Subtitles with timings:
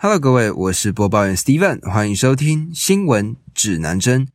[0.00, 4.28] Hello，各位，我是播报员 Steven，欢迎收听新闻指南针。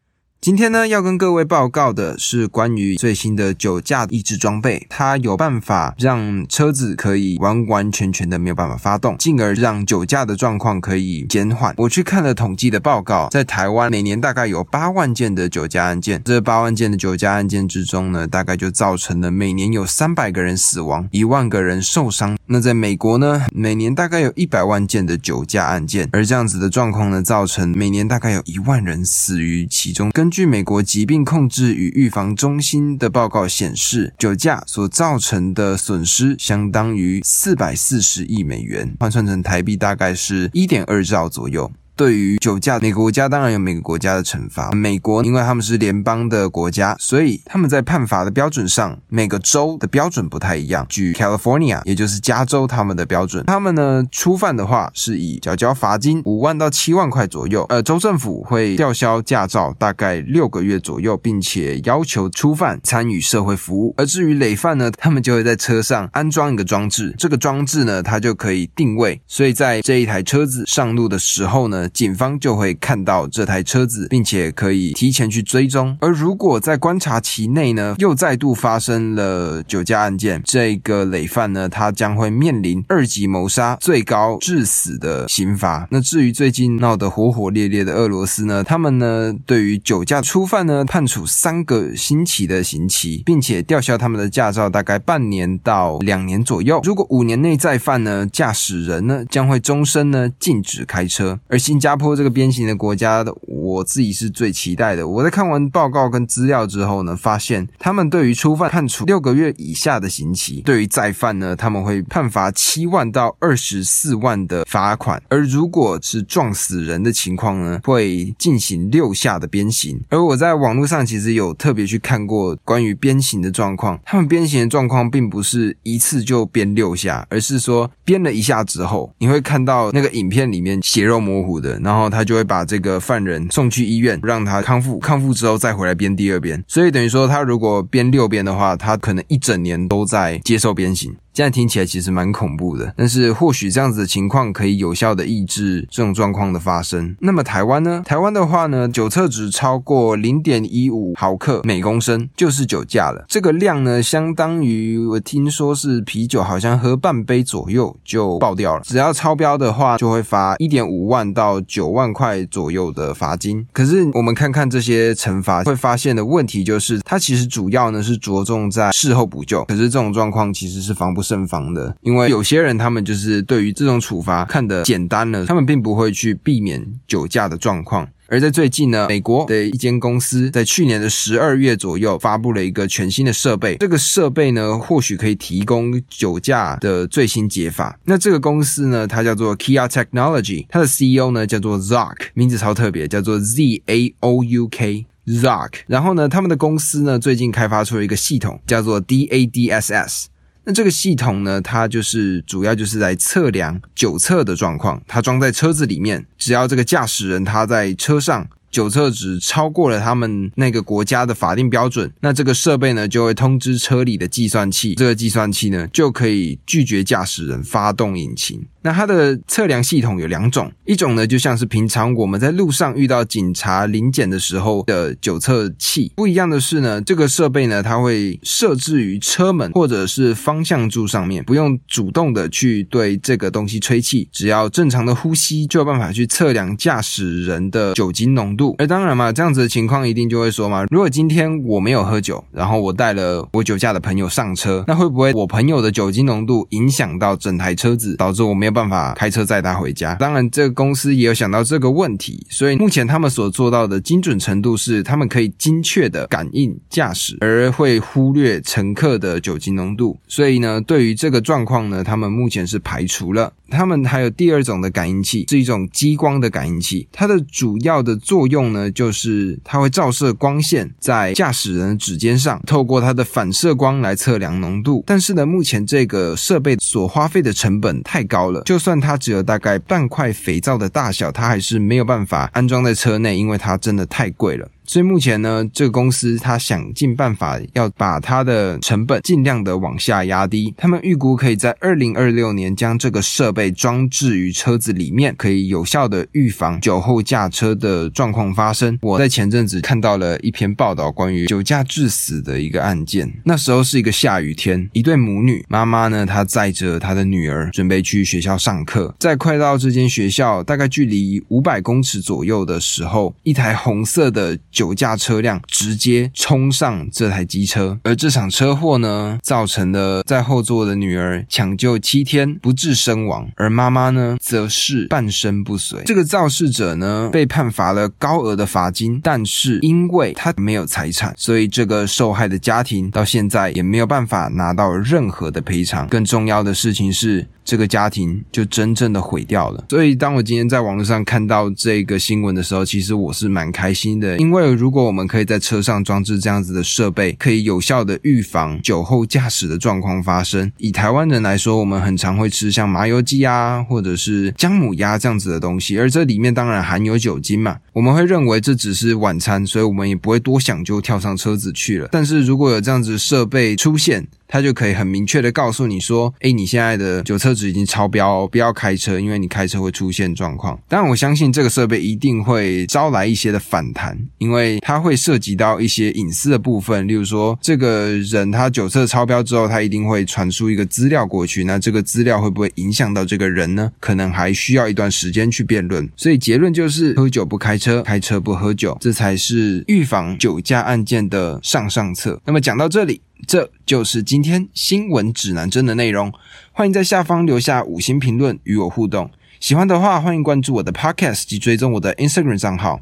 [0.44, 11.74] 今天呢，要跟各位报告的是关于最新的酒驾抑制装备，它有办法让车子可以完完全全的没有办法发动，进而让酒驾的状况可以减缓。
[11.78, 22.38] 我去看了统计的报告，在台湾每年大概有八万件的酒驾案件，这八万件的酒驾案件之中呢，大概就造成了每年有三百个人死亡，一万个人受伤。
[22.48, 30.12] 那在美国呢，每年大概有一百万件的酒驾案件，而这样子的状况呢，造成每年大概有一万人死于其中。
[30.12, 41.72] 根据美国疾病控制与预防中心的报告显示，酒驾所造成的损失相当于四百四十亿美元，换算成台币大概是一点二兆左右。
[41.96, 44.72] 对于酒驾，每个国家当然有每个国家的惩罚。
[44.72, 50.84] 美国因为他们是联邦的国家，所以他们在判罚的标准上，每个州的标准不太一样。
[50.90, 63.94] 举 California，也就是加州，他们的标准，他们呢初犯的话是以缴交罚金五万到七万块左右，呃，州政府会吊销驾照大概六个月左右，并且要求初犯参与社会服务。
[63.98, 71.83] 而至于累犯呢，他们就会在车上安装一个装置，这个装置呢，它就可以定位，所以在这一台车子上路的时候呢。
[71.90, 75.98] 警方就会看到这台车子，并且可以提前去追踪。
[76.00, 85.88] 而如果在观察期内呢，又再度发生了酒驾案件，这个累犯呢，他将会面临二级谋杀、最高致死的刑罚。
[85.92, 96.82] 那至于最近闹得火火烈烈的俄罗斯呢，他们呢对于酒驾初犯呢判处三个星期的刑期，并且吊销他们的驾照，大概半年到两年左右。
[96.84, 101.40] 如果五年内再犯呢，驾驶人呢将会终身呢禁止开车。
[101.48, 105.08] 而新新加坡这个边形的国家，我自己是最期待的。
[105.08, 115.20] 我在看完报告跟资料之后呢，发现他们对于初犯判处六个月以下的刑期，对于再犯呢，他们会判罚七万到二十四万的罚款。
[115.30, 120.00] 而如果是撞死人的情况呢，会进行六下的鞭刑。
[120.10, 131.63] 而我在网络上其实有特别去看过关于鞭刑的状况，他们鞭刑的状况并不是一次就鞭六下，而是说鞭了一下之后，你会看到那个影片里面血肉模糊。
[131.84, 135.00] 然后他就会把这个犯人送去医院，让他康复。
[135.00, 136.64] 康复之后再回来编第二遍。
[136.68, 141.16] 所以等于说，他如果编六遍的话，他可能一整年都在接受鞭刑。
[141.34, 147.16] 现在听起来其实蛮恐怖的，但是或许这样子的情况可以有效的抑制这种状况的发生。
[147.22, 148.04] 那么台湾呢？
[148.06, 153.26] 台湾的话呢，酒测值超过零点一五毫克每公升就是酒驾了。
[153.28, 158.84] 这个量呢，相当于我听说是啤酒好像喝半杯左右就爆掉了。
[158.84, 163.66] 只要超标的话，就会罚一点五万到九万块左右的罚金。
[163.74, 169.66] 可是我们看看这些惩罚，会发现的问题就是，它其实主要呢是着重在事后补救。
[169.66, 171.23] 可是这种状况其实是防不。
[171.24, 178.08] 慎防的，因为有些人他们就是对于这种处罚看得简单了，他们并不会去避免酒驾的状况。
[178.28, 188.00] 而在最近呢，美国的一间公司在去年的十二月左右发布了一个全新的设备，这个设备呢或许可以提供酒驾的最新解法。
[188.06, 195.06] 那这个公司呢，它叫做 Kia Technology，它的 CEO 呢叫做 Zak，名字超特别，叫做 Z A O U K。
[195.26, 195.76] Zouk。
[195.88, 200.28] 然后呢，他们的公司呢最近开发出了一个系统，叫做 D A D S S。
[200.66, 218.66] 那这个系统呢，它就是主要就是来测量酒测的状况，它装在车子里面，只要这个驾驶人他在车上酒测值超过了他们那个国家的法定标准，那这个设备呢就会通知车里的计算器，这个计算器呢就可以拒绝驾驶人发动引擎。
[218.84, 238.76] 那它的测量系统有两种，一种呢就像是平常我们在路上遇到警察临检的时候的酒测器，不一样的是呢，这个设备呢它会设置于车门或者是方向柱上面，不用主动的去对这个东西吹气，只要正常的呼吸就有办法去测量驾驶人的酒精浓度。
[238.78, 248.73] 而当然嘛，这样子的情况一定就会说嘛，如果今天我没有喝酒，然后我带了我酒驾的朋友上车，那会不会我朋友的酒精浓度影响到整台车子，导致我没有？
[248.74, 250.16] 办法开车载他回家。
[250.16, 260.20] 当然，这个公司也有想到这个问题，所以目前他们所做到的精准程度是，他们可以精确的感应驾驶，而会忽略乘客的酒精浓度。
[260.28, 263.54] 所以呢，对于这个状况呢，他们目前是排除了。
[263.70, 267.08] 他们还有第二种的感应器，是一种激光的感应器。
[267.12, 275.04] 它的主要的作用呢，就是它会照射光线在驾驶人的指尖上，透过它的反射光来测量浓度。
[275.08, 284.68] 但是呢，目前这个设备所花费的成本太高了，就算它只有大概半块肥皂的大小，它还是没有办法安装在车内，因为它真的太贵了。
[284.86, 290.74] 所以目前呢，这个公司它想尽办法要把它的成本尽量的往下压低。
[290.78, 298.98] 他们预估可以在二零二六年将这个设备装置于车子里面，可以有效的预防酒后驾车的状况发生。
[299.02, 303.32] 我在前阵子看到了一篇报道，关于酒驾致死的一个案件。
[303.46, 326.02] 那时候是一个下雨天，一对母女，妈妈呢，她载着她的女儿准备去学校上课，在快到这间学校大概距离五百公尺左右的时候，一台红色的酒驾车辆直接冲上这台机车，而这场车祸呢，造成了在后座的女儿抢救七天不治身亡，而妈妈呢，则是半身不遂。
[326.06, 336.08] 这个肇事者呢，被判罚了高额的罚金，但是因为他没有财产，所以这个受害的家庭到现在也没有办法拿到任何的赔偿。
[336.08, 337.48] 更重要的事情是。
[337.66, 339.86] 这个家庭就真正的毁掉了。
[339.88, 350.72] 所以，当我今天在网络上看到这个新闻的时候，其实我是蛮开心的，因为如果我们可以在车上装置这样子的设备，可以有效的预防酒后驾驶的状况发生。
[350.78, 357.78] 以台湾人来说，我们很常会吃像麻油鸡啊，或者是姜母鸭这样子的东西，而这里面当然含有酒精嘛。
[357.94, 362.10] 我们会认为这只是晚餐，所以我们也不会多想就跳上车子去了。
[362.12, 377.08] 但是如果有这样子设备出现，他就可以很明确的告诉你说：“哎，你现在的酒测值已经超标，不要开车，因为你开车会出现状况。”当然，我相信这个设备一定会招来一些的反弹，因为它会涉及到一些隐私的部分。
[377.08, 383.92] 例如说，这个人他酒测超标之后，他一定会传输一个资料过去，那这个资料会不会影响到这个人呢？
[384.00, 386.08] 可能还需要一段时间去辩论。
[386.16, 392.40] 所以结论就是：喝酒不开车，开车不喝酒，这才是预防酒驾案件的上上策。
[392.46, 393.20] 那么讲到这里。
[393.48, 396.32] 这就是今天新闻指南针的内容。
[396.72, 399.30] 欢迎在下方留下五星评论与我互动。
[399.60, 403.00] 喜欢的话，欢迎关注我的 Podcast 及追踪我的 Instagram 账号。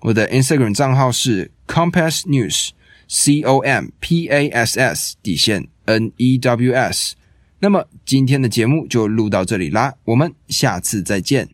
[0.00, 6.74] 我的 Instagram 账号是 Compass News，C O M P A S S 底线 N E W
[6.74, 7.14] S。
[7.60, 11.42] 那么今天的节目就录到这里啦，我们下次再见。